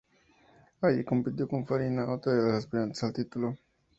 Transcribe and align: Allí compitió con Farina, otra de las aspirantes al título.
Allí 0.81 1.03
compitió 1.05 1.47
con 1.47 1.63
Farina, 1.63 2.11
otra 2.11 2.33
de 2.33 2.41
las 2.41 2.53
aspirantes 2.65 3.03
al 3.03 3.13
título. 3.13 3.55